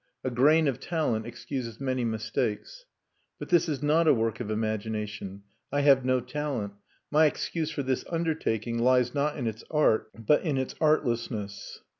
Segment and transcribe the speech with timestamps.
[0.23, 2.85] A grain of talent excuses many mistakes.
[3.37, 6.73] But this is not a work of imagination; I have no talent;
[7.11, 11.81] my excuse for this undertaking lies not in its art, but in its artlessness.